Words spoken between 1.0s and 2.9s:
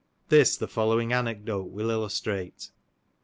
anecdote will illustrate.